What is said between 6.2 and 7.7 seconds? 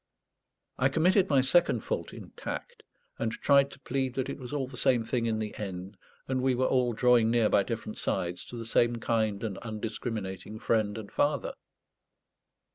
and we were all drawing near by